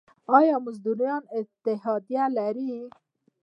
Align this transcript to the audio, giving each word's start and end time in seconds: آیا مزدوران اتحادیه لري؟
آیا 0.37 0.55
مزدوران 0.65 1.23
اتحادیه 1.39 2.25
لري؟ 2.37 2.73